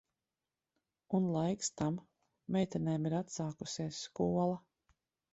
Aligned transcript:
Un 1.17 1.25
laiks 1.33 1.67
tam. 1.81 1.99
Meitenēm 2.55 3.05
ir 3.09 3.15
atsākusies 3.19 4.01
skola. 4.07 4.57